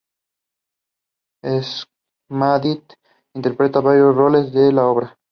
Schmidt 1.47 2.93
interpreta 3.35 3.81
varios 3.81 4.15
roles 4.15 4.51
de 4.51 4.71
la 4.73 4.87
obra. 4.87 5.15